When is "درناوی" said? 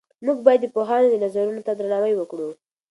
1.75-2.13